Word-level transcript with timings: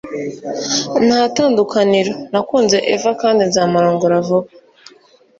nta 1.05 1.21
tandukaniro. 1.35 2.13
nakunze 2.31 2.77
eva 2.93 3.11
kandi 3.21 3.41
nzamurongora 3.49 4.15
vuba 4.27 4.49